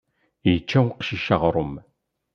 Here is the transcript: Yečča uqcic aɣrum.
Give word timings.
Yečča 0.47 0.79
uqcic 0.89 1.27
aɣrum. 1.35 1.73